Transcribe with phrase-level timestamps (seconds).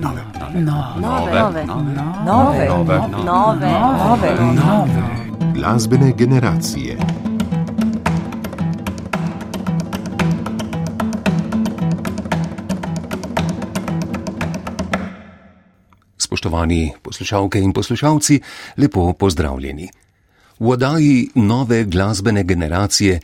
[0.00, 0.22] nove,
[0.54, 1.64] nove,
[2.26, 2.68] Nove.
[3.24, 5.02] nove, nove.
[5.54, 6.96] Glasbene generacije.
[16.18, 18.40] Spoštovani poslušalke in poslušalci,
[18.76, 19.88] lepo pozdravljeni.
[20.58, 23.20] V oddaji nove glasbene generacije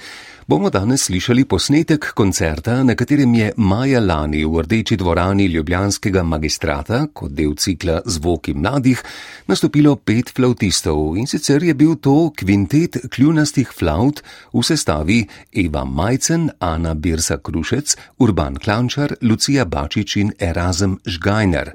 [0.47, 7.07] bomo danes slišali posnetek koncerta, na katerem je maja lani v rdeči dvorani Ljubljanskega magistrata
[7.13, 9.03] kot del cikla Zvoki mladih
[9.46, 16.51] nastopilo pet flautistov in sicer je bil to kvintet kljunastih flaut v sestavi Eva Majcen,
[16.59, 21.75] Ana Birsa Krušec, Urban Klančar, Lucija Bačič in Erasem Žgajner.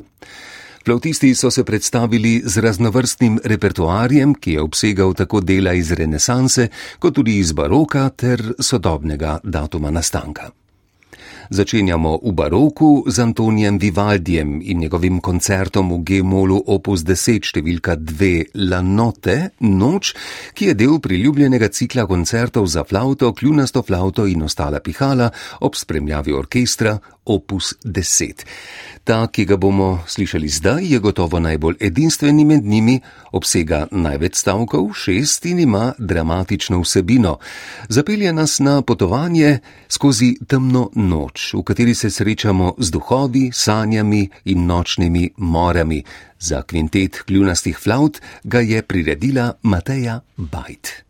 [0.86, 6.68] Flautisti so se predstavili z raznovrstnim repertoarjem, ki je obsegal tako dela iz renesanse,
[7.00, 10.50] kot tudi iz baroka ter sodobnega datuma nastanka.
[11.52, 18.56] Začenjamo v baroku z Antonijem Vivaldijem in njegovim koncertom v G-molu opus 10 številka 2
[18.72, 20.14] La Note, Noč,
[20.56, 25.28] ki je del priljubljenega cikla koncertov za flauto, kljunasto flauto in ostala pihala
[25.60, 28.46] ob spremljavi orkestra opus 10.
[29.04, 33.00] Ta, ki ga bomo slišali zdaj, je gotovo najbolj edinstveni med njimi,
[33.32, 37.38] obsega največ stavkov, šest in ima dramatično vsebino.
[37.90, 44.66] Zapelje nas na potovanje skozi temno noč, v kateri se srečamo z duhovi, sanjami in
[44.66, 46.04] nočnimi morami.
[46.40, 51.04] Za kvintet kljunastih flaut ga je priredila Mateja Bajt.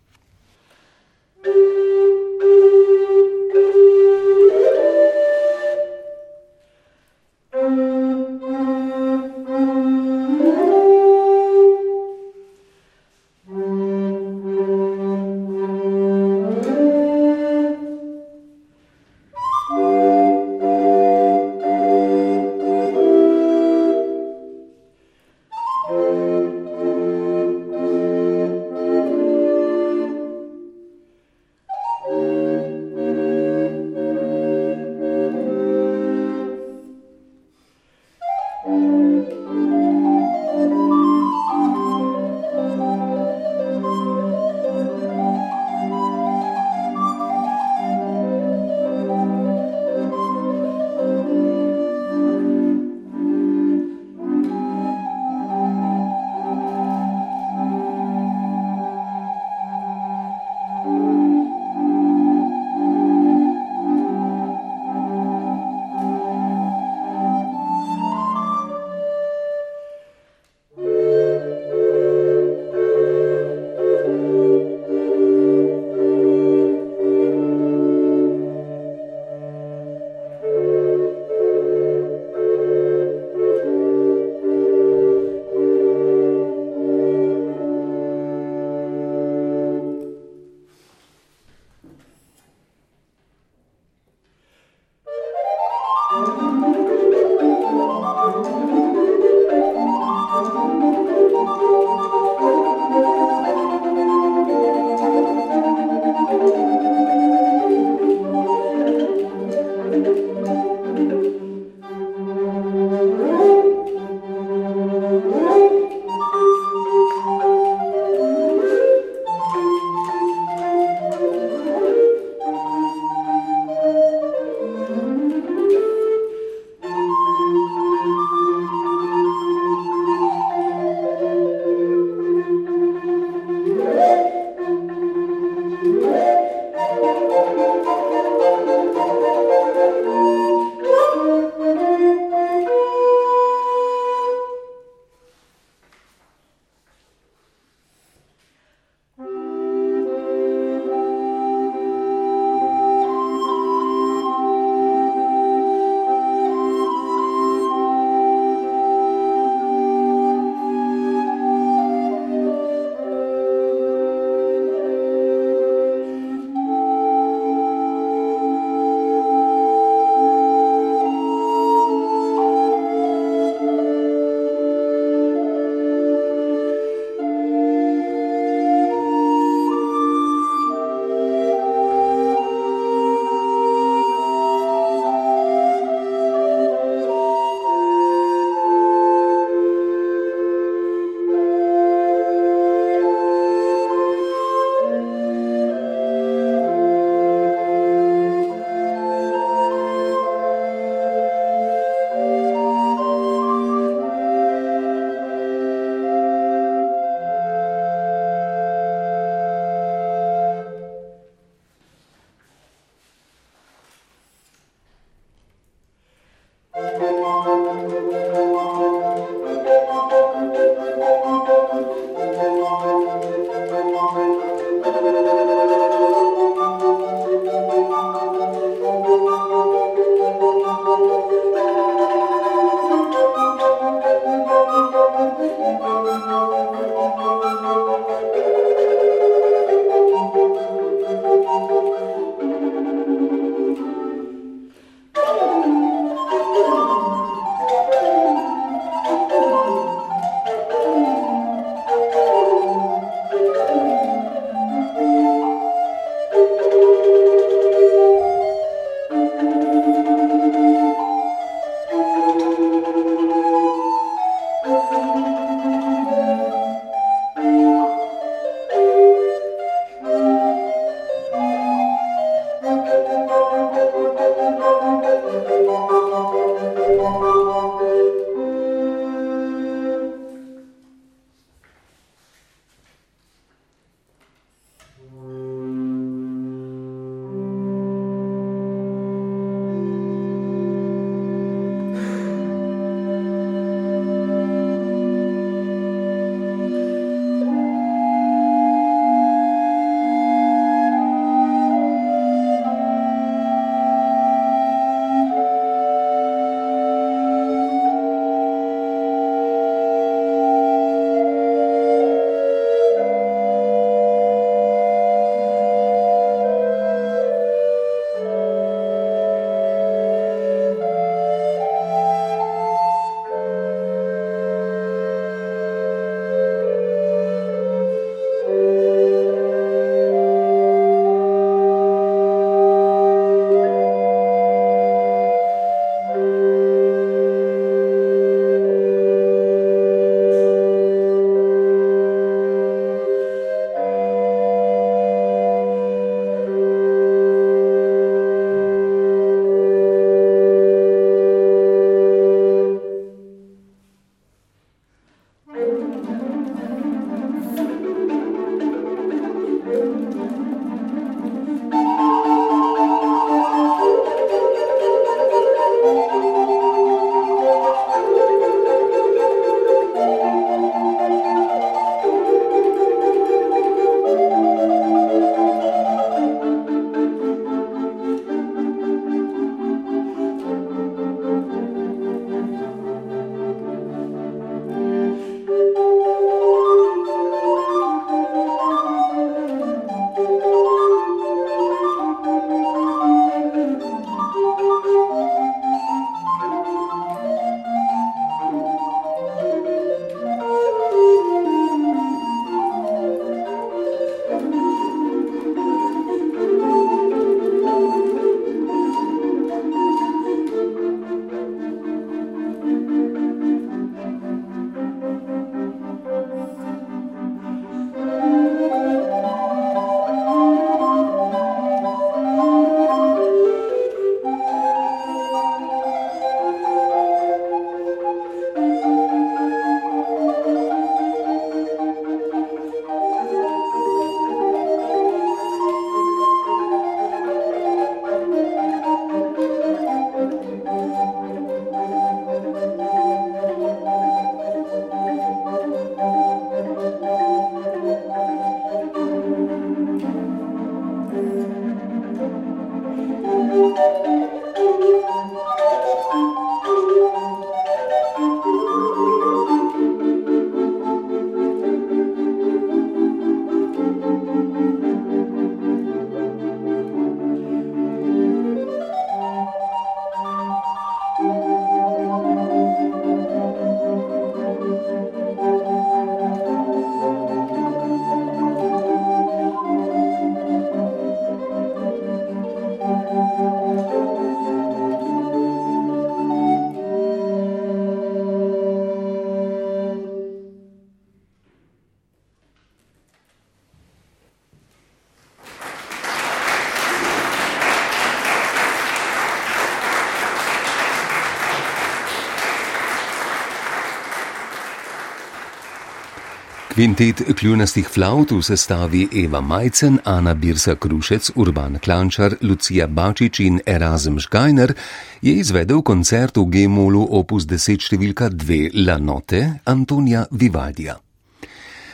[506.81, 513.59] Kvintet kljunastih flaut v sestavi Eva Majcen, Ana Birsa Krušec, Urban Klančar, Lucija Bačič in
[513.65, 514.73] Erasm Škajner
[515.21, 520.97] je izvedel koncert v G-molu opus 10 številka 2 La Note Antonija Vivaldija.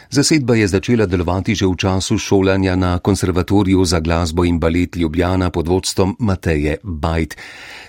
[0.09, 5.49] Zasedba je začela delovati že v času šolanja na Konservatoriju za glasbo in balet Ljubljana
[5.49, 7.35] pod vodstvom Mateje Bajt.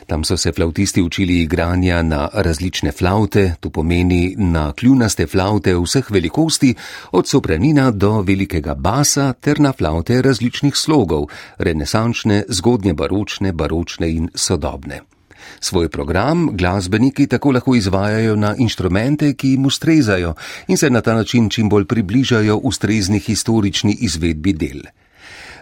[0.07, 6.11] Tam so se flautisti učili igranja na različne flaute, to pomeni na kljunaste flaute vseh
[6.11, 6.75] velikosti,
[7.13, 14.29] od sopranina do velikega basa ter na flaute različnih slogov, renesančne, zgodnje baročne, baročne in
[14.35, 15.18] sodobne.
[15.61, 20.35] Svoj program glasbeniki tako lahko izvajajo na inštrumente, ki jim ustrezajo
[20.69, 24.83] in se na ta način čim bolj približajo ustrezni historični izvedbi del.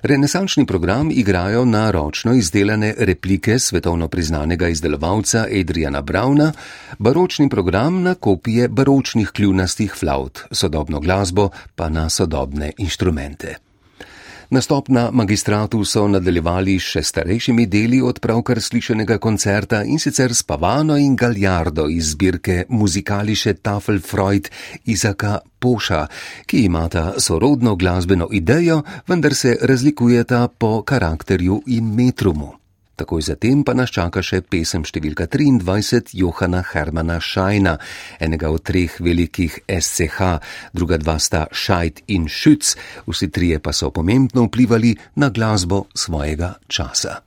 [0.03, 6.53] Renesančni program igrajo na ročno izdelane replike svetovno priznanega izdelovalca Adriana Brauna,
[6.99, 13.66] baročni program na kopije baročnih kljunastih flaut, sodobno glasbo pa na sodobne inštrumente.
[14.51, 20.47] Nastop na magistratu so nadaljevali še starejšimi deli od pravkar slišenega koncerta in sicer s
[20.47, 24.47] Pavano in Galjardo iz zbirke muzikališe Tafel Freud
[24.85, 26.07] Izaka Poša,
[26.47, 32.66] ki imata sorodno glasbeno idejo, vendar se razlikujeta po karakterju in metrumu.
[32.97, 37.75] Takoj zatem pa nas čaka še pesem številka 23 Johana Hermana Šajna,
[38.25, 40.41] enega od treh velikih SCH,
[40.73, 42.73] druga dva sta Šajt in Šüc,
[43.05, 47.21] vsi trije pa so pomembno vplivali na glasbo svojega časa.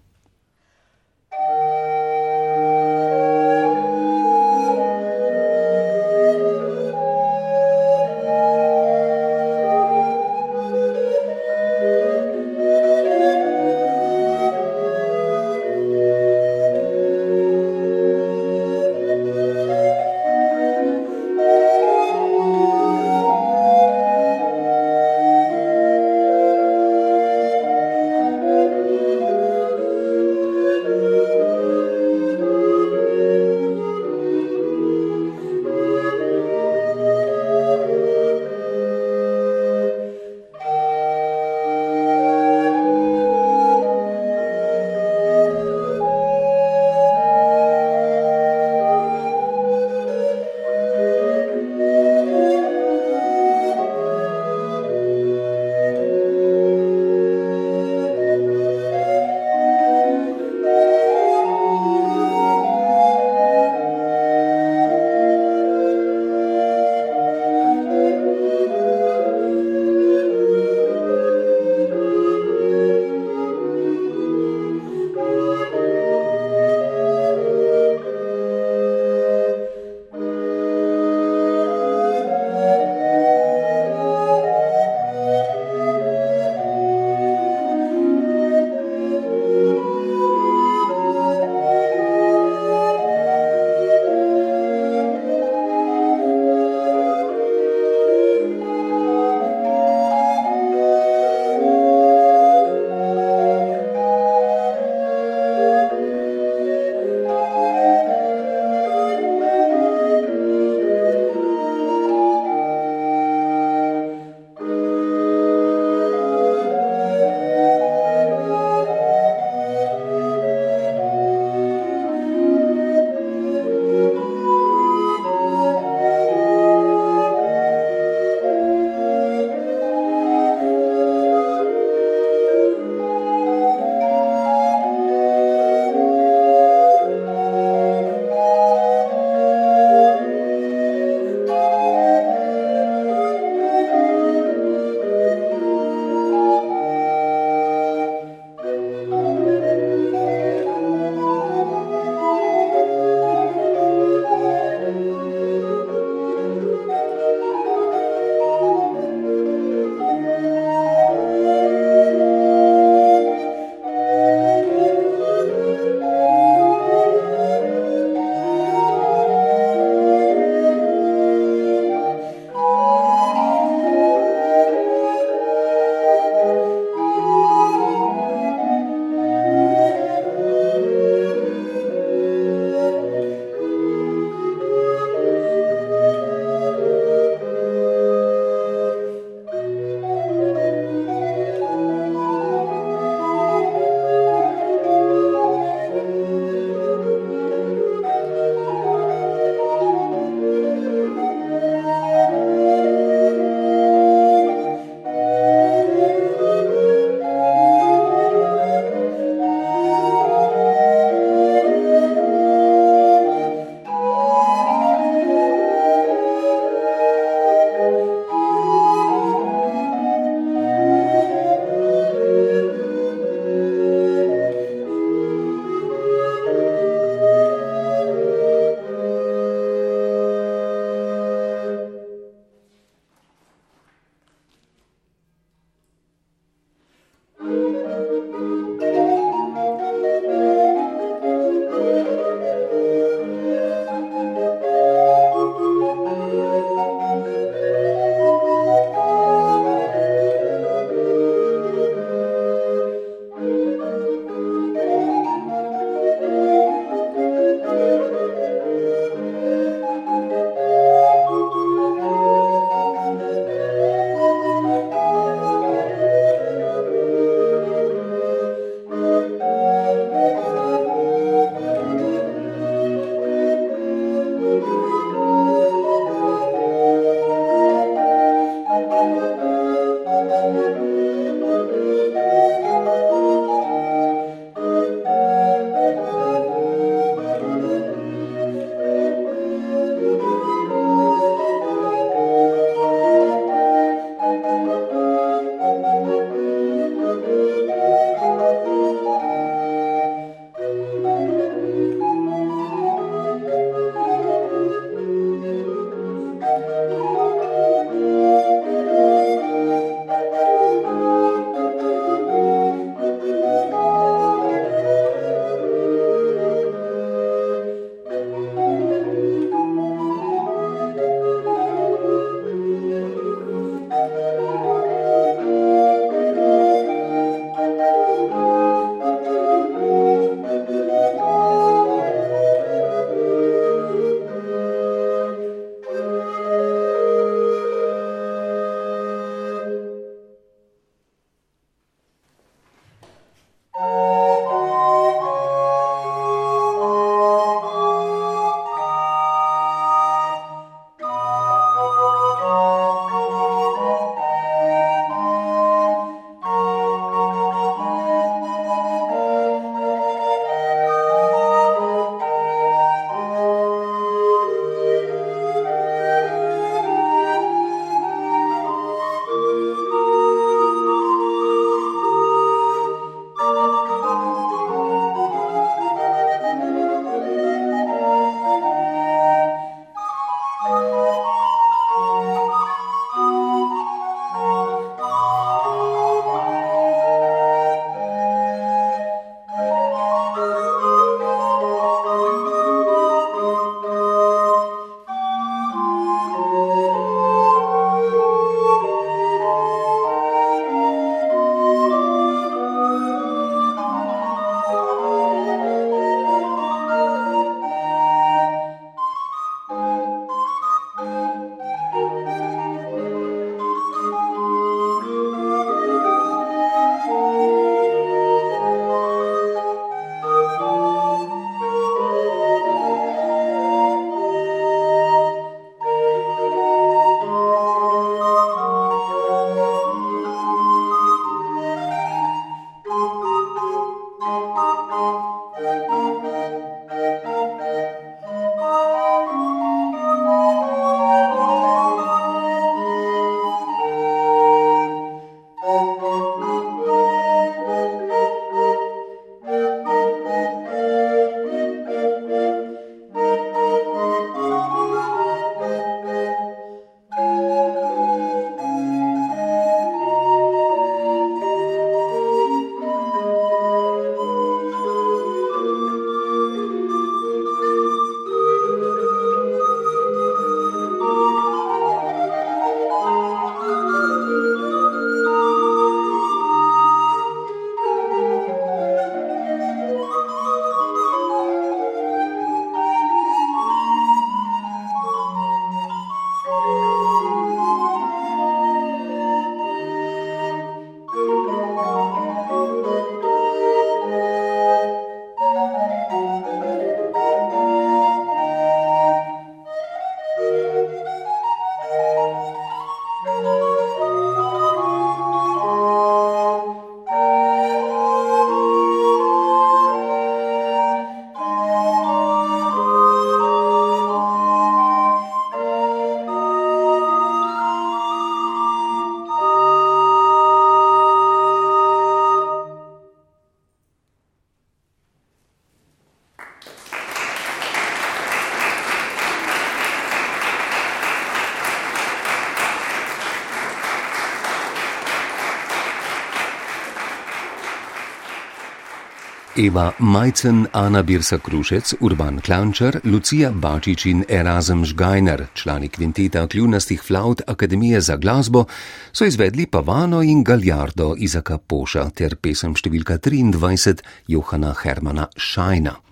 [539.59, 547.01] Eva Majcen, Ana Birsa Krušec, Urban Klančar, Lucija Bačič in Erasm Žgajner, člani kvinteta kljunastih
[547.03, 548.65] flaut Akademije za glasbo,
[549.11, 553.99] so izvedli Pavano in Galjardo Izaka Poša ter pesem številka 23
[554.31, 556.08] Johana Hermana Šajna.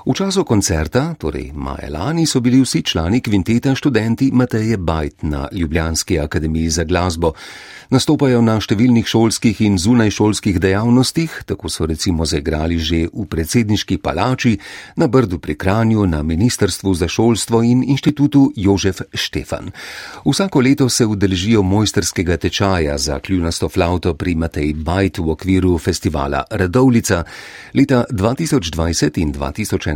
[0.00, 5.48] V času koncerta, torej maja lani, so bili vsi člani kvinteta študenti Mateje Bajt na
[5.52, 7.34] Ljubljanski akademiji za glasbo.
[7.90, 14.56] Nastopajo na številnih šolskih in zunajšolskih dejavnostih, tako so recimo zaigrali že v predsedniški palači,
[14.96, 19.68] na Brdu pri Kranju, na Ministrstvu za šolstvo in inštitutu Jožef Štefan.
[20.24, 26.44] Vsako leto se udeležijo mojsterskega tečaja za kljunasto flauto pri Mateji Bajt v okviru festivala
[26.50, 27.24] Radovlica.
[27.74, 29.89] Leta 2020 in 2021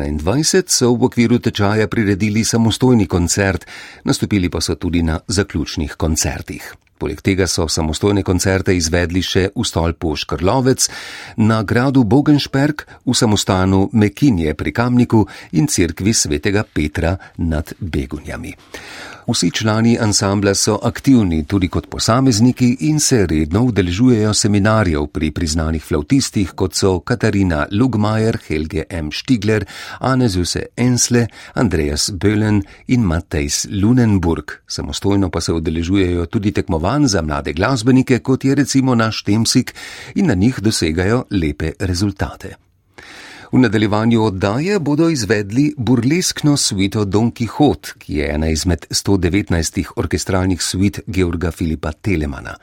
[0.68, 3.66] so v okviru tečaja priredili samostojni koncert,
[4.04, 6.74] nastopili pa so tudi na zaključnih koncertih.
[6.98, 10.86] Poleg tega so samostojne koncerte izvedli še v stolpu Škrlovec,
[11.36, 18.54] na gradu Bogenšperk, v samostanu Mekinje pri Kamniku in cerkvi svetega Petra nad Begunjami.
[19.26, 25.84] Vsi člani ansambla so aktivni tudi kot posamezniki in se redno udeležujejo seminarjev pri priznanih
[25.84, 29.08] flautistih, kot so Katarina Lugmajer, Helge M.
[29.12, 29.64] Stigler,
[30.00, 34.52] Anezuse Ensle, Andreas Bölen in Matejs Lunenburg.
[34.66, 39.74] Samostojno pa se udeležujejo tudi tekmovanj za mlade glasbenike, kot je recimo naš Temsik,
[40.14, 42.54] in na njih dosegajo lepe rezultate.
[43.54, 50.62] V nadaljevanju oddaje bodo izvedli burleskno svito Don Quixote, ki je ena izmed 119 orkestralnih
[50.62, 52.56] svit Georga Filipa Telemana.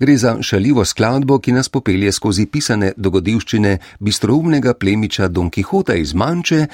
[0.00, 6.14] Gre za šaljivo skladbo, ki nas popelje skozi pisane dogodivščine bistroumnega plemiča Don Quixota iz
[6.14, 6.66] Manče,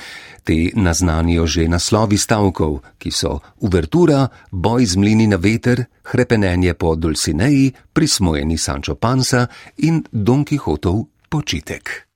[0.45, 6.97] te naznanijo že naslovi stavkov, ki so Uvertura, Boj z mlini na veter, Hrepenenje po
[6.97, 9.47] Dulcineji, Prismojeni Sancho Pansa
[9.77, 12.10] in Don Quixotov počitek.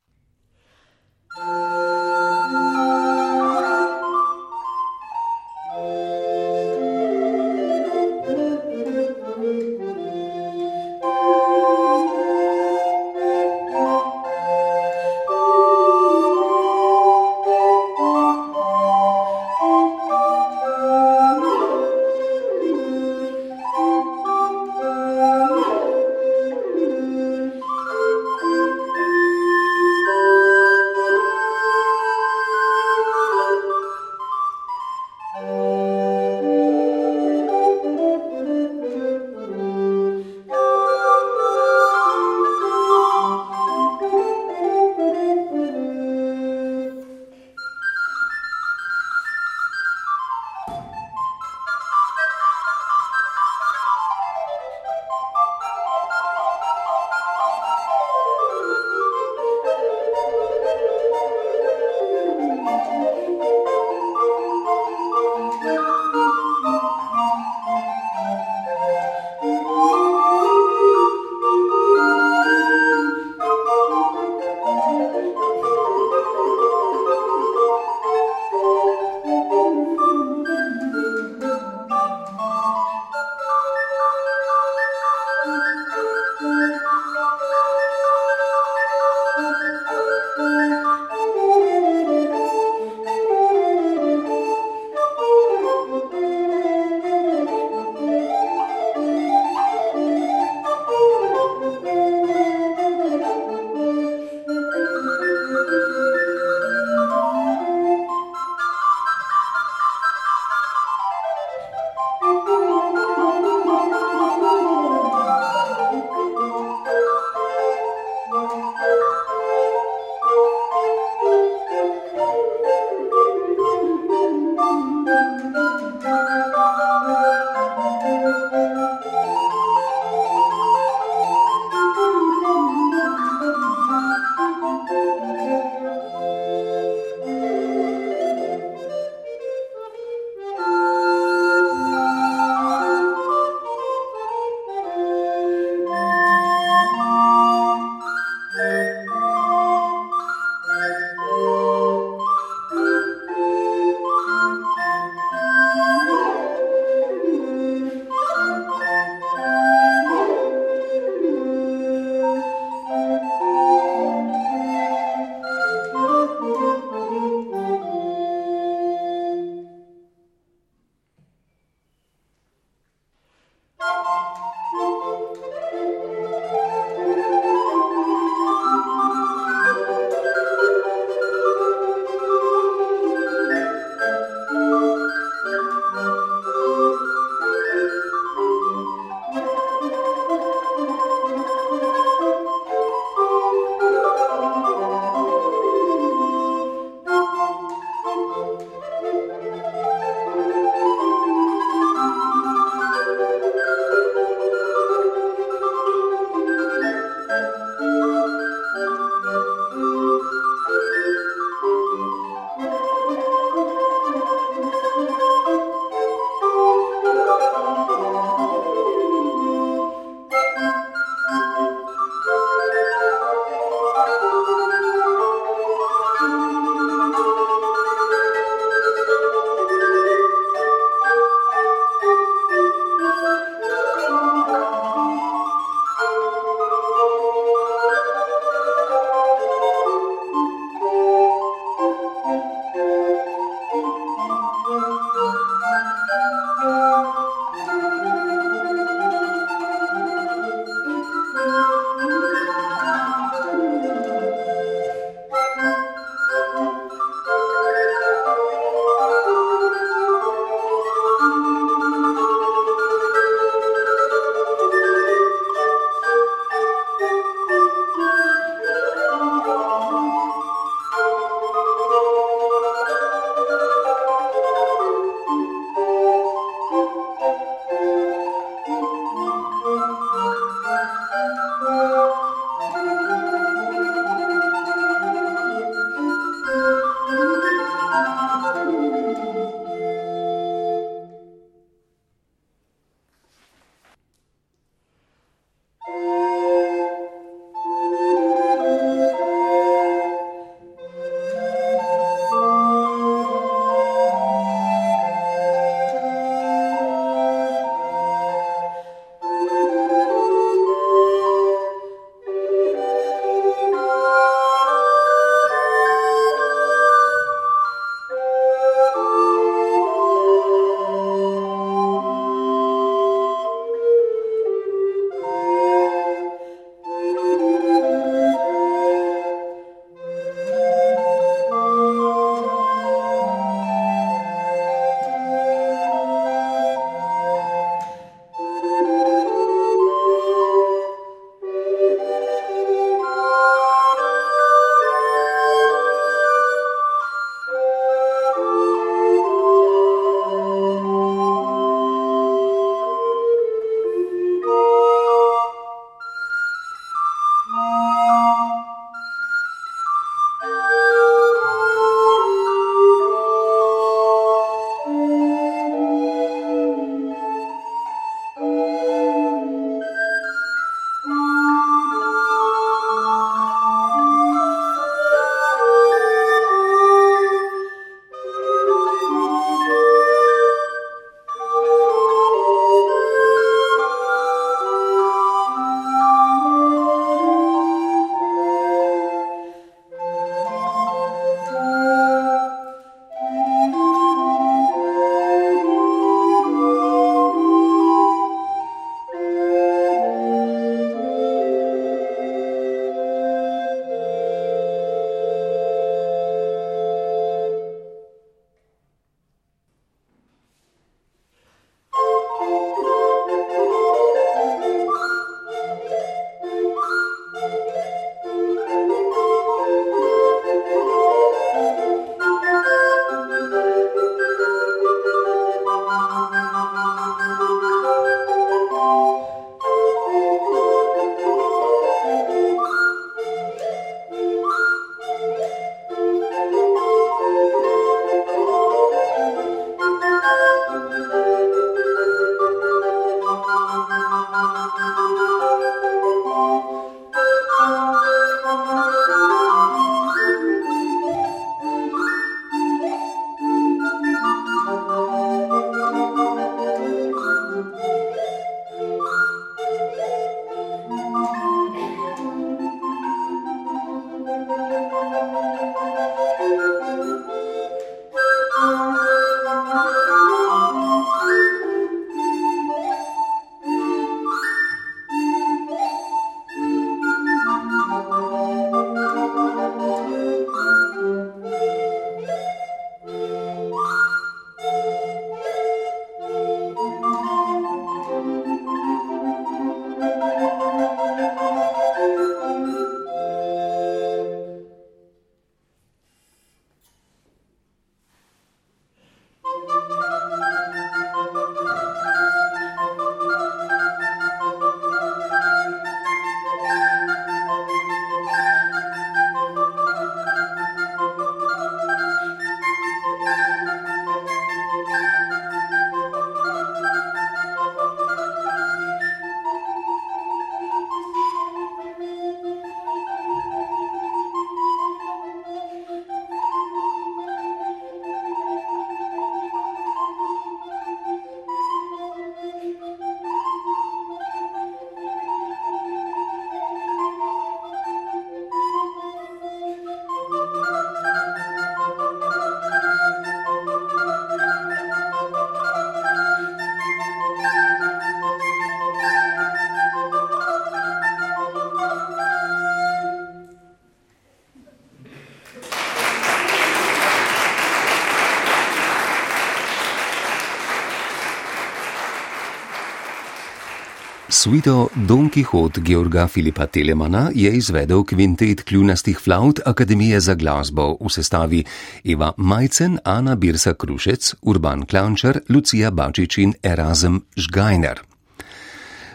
[564.35, 571.09] Svito Don Quixote Georga Filipa Telemana je izvedel kvintet kljunastih flaut Akademije za glasbo v
[571.09, 571.65] sestavi
[572.05, 578.03] Eva Majcen, Ana Birsa Krušec, Urban Klančar, Lucija Bačič in Erasm Žgajner.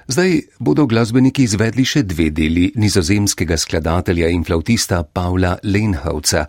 [0.08, 6.48] Zdaj bodo glasbeniki izvedli še dve deli nizozemskega skladatelja in flautista Paula Lenhovca.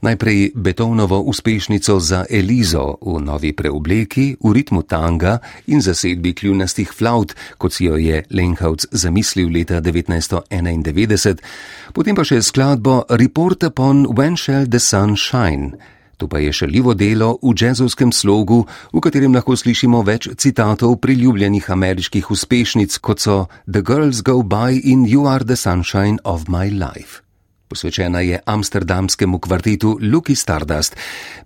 [0.00, 7.36] Najprej Beethovnovo uspešnico za Elizo v novi preobleki, v ritmu tanga in zasedbi kljunastih flaut,
[7.60, 11.44] kot si jo je Lenhavc zamislil leta 1991,
[11.92, 15.76] potem pa še skladbo Report upon When Shall the Sun Shine.
[16.16, 21.70] To pa je šaljivo delo v džezovskem slogu, v katerem lahko slišimo več citatov priljubljenih
[21.70, 26.72] ameriških uspešnic, kot so The Girls Go By in You Are the Sunshine of My
[26.72, 27.20] Life
[27.70, 30.96] posvečena je amsterdamskemu kvartetu Luki Stardust,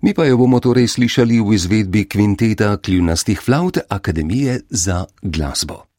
[0.01, 5.94] mi pa jo bomo torej slišali v izvedbi kvinteta kljunastih flaut Akademije za glasbo.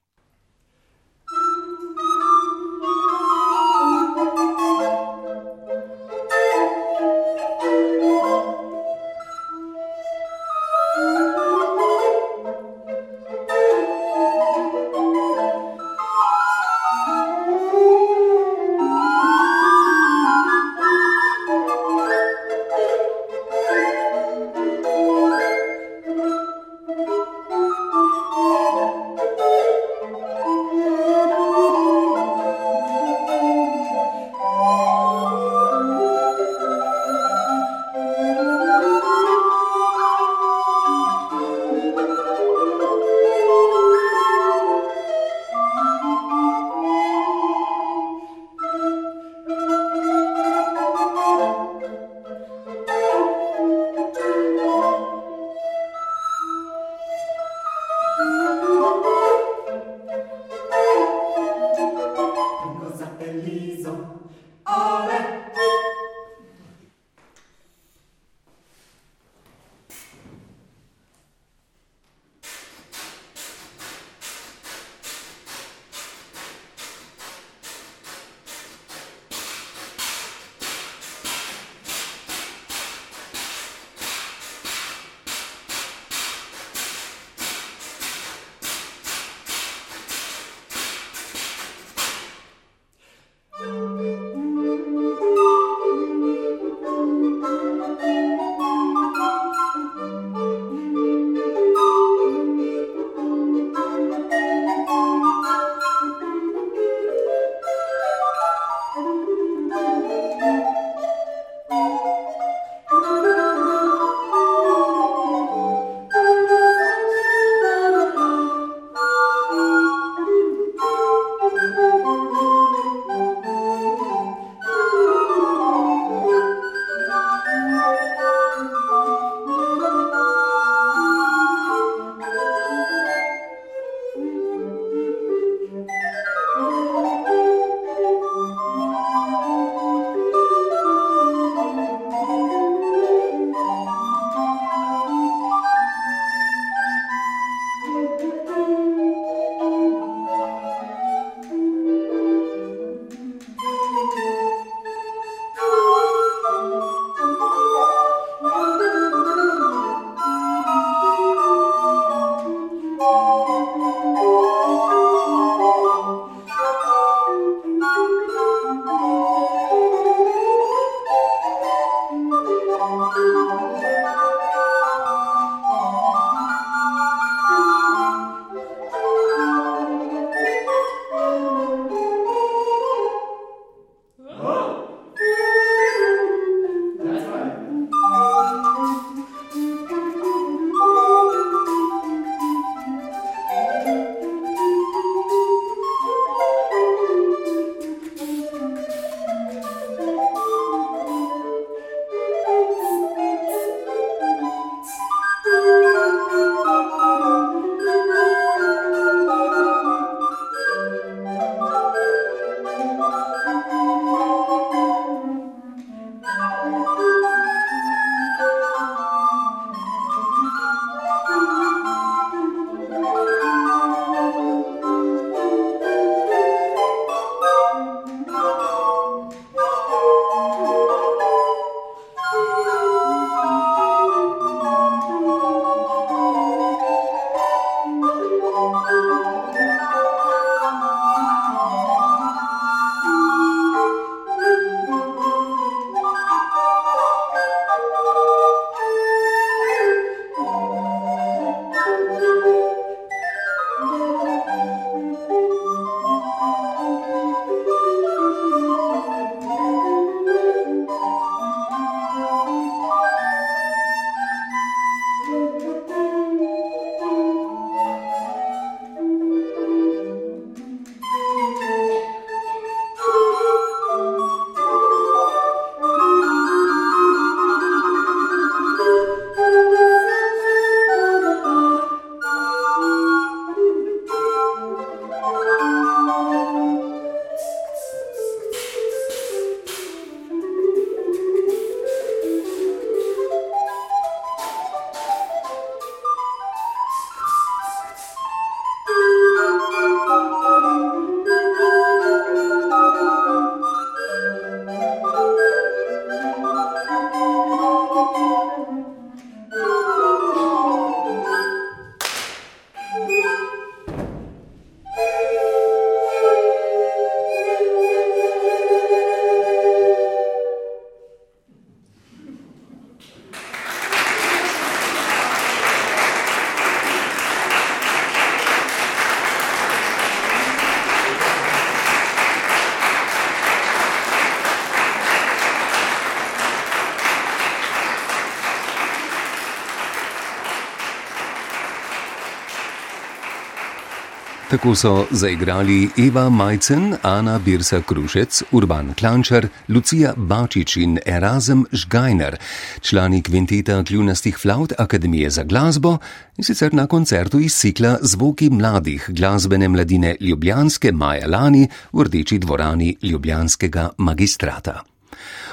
[344.57, 352.38] Tako so zaigrali Eva Majcen, Ana Birsa Krušec, Urban Klančar, Lucija Bačič in Erasem Žgajner,
[352.81, 355.98] člani kvinteta kljunastih flaut Akademije za glasbo
[356.38, 362.38] in sicer na koncertu iz cikla Zvoki mladih glasbene mladine Ljubljanske maja lani v rdeči
[362.38, 364.96] dvorani Ljubljanskega magistrata.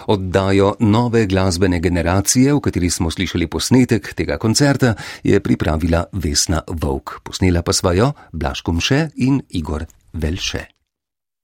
[0.07, 7.21] Oddajo nove glasbene generacije, v kateri smo slišali posnetek tega koncerta, je pripravila Vesna Vovk.
[7.23, 10.72] Posnela pa sva jo Blaškom še in Igor Velše.